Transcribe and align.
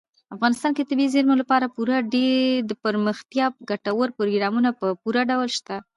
افغانستان 0.35 0.71
کې 0.73 0.81
د 0.83 0.87
طبیعي 0.91 1.13
زیرمې 1.15 1.35
لپاره 1.41 1.71
پوره 1.75 1.95
دپرمختیا 2.71 3.45
ګټور 3.69 4.07
پروګرامونه 4.17 4.69
په 4.79 4.87
پوره 5.01 5.21
ډول 5.31 5.49
شته. 5.57 5.75